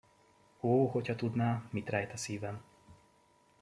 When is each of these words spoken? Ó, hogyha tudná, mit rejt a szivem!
Ó, 0.61 0.87
hogyha 0.87 1.15
tudná, 1.15 1.65
mit 1.71 1.89
rejt 1.89 2.11
a 2.13 2.17
szivem! 2.17 2.61